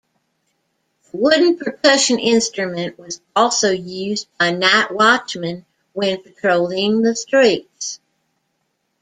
The 1.11 1.17
wooden 1.17 1.57
percussion 1.59 2.17
instrument 2.17 2.97
was 2.97 3.21
also 3.35 3.69
used 3.69 4.27
by 4.39 4.49
night-watchmen 4.49 5.63
when 5.93 6.23
patrolling 6.23 7.03
the 7.03 7.15
streets. 7.15 7.99